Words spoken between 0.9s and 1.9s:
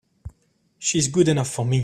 good enough for me!